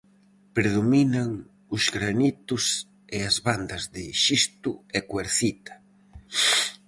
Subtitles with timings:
[0.57, 1.29] Predominan
[1.75, 2.63] os granitos
[3.15, 5.73] e as bandas de xisto e cuarcita.